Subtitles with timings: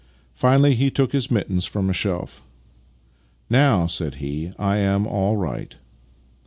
[0.33, 2.41] Finally he took his mittens from a shelf."
[3.51, 5.75] Now," said he," I am all right."